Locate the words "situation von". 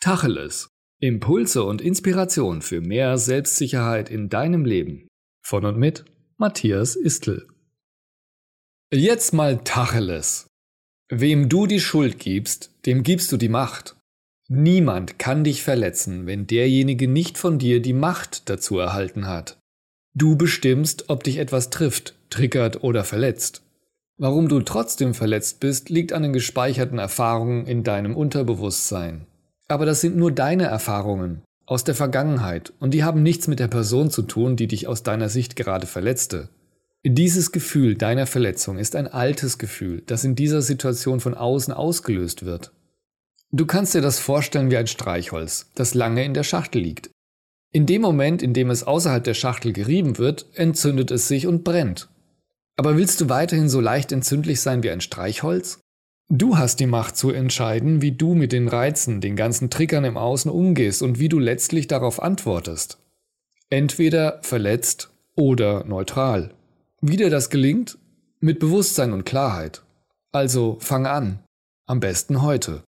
40.62-41.34